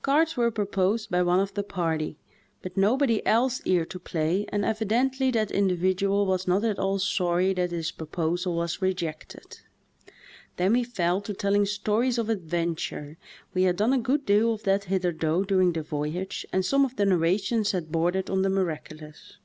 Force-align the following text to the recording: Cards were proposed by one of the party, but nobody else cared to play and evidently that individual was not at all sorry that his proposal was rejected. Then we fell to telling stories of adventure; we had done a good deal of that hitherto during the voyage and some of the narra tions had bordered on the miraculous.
Cards 0.00 0.38
were 0.38 0.50
proposed 0.50 1.10
by 1.10 1.20
one 1.20 1.38
of 1.38 1.52
the 1.52 1.62
party, 1.62 2.16
but 2.62 2.78
nobody 2.78 3.20
else 3.26 3.60
cared 3.60 3.90
to 3.90 3.98
play 3.98 4.46
and 4.48 4.64
evidently 4.64 5.30
that 5.30 5.50
individual 5.50 6.24
was 6.24 6.48
not 6.48 6.64
at 6.64 6.78
all 6.78 6.98
sorry 6.98 7.52
that 7.52 7.72
his 7.72 7.90
proposal 7.90 8.54
was 8.54 8.80
rejected. 8.80 9.60
Then 10.56 10.72
we 10.72 10.82
fell 10.82 11.20
to 11.20 11.34
telling 11.34 11.66
stories 11.66 12.16
of 12.16 12.30
adventure; 12.30 13.18
we 13.52 13.64
had 13.64 13.76
done 13.76 13.92
a 13.92 13.98
good 13.98 14.24
deal 14.24 14.54
of 14.54 14.62
that 14.62 14.84
hitherto 14.84 15.44
during 15.46 15.74
the 15.74 15.82
voyage 15.82 16.46
and 16.54 16.64
some 16.64 16.86
of 16.86 16.96
the 16.96 17.04
narra 17.04 17.36
tions 17.36 17.72
had 17.72 17.92
bordered 17.92 18.30
on 18.30 18.40
the 18.40 18.48
miraculous. 18.48 19.36